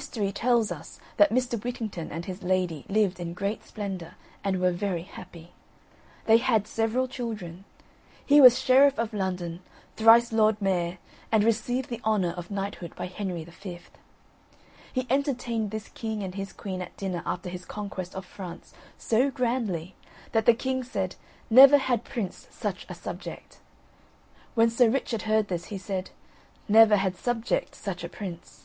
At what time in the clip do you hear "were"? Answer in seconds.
4.58-4.70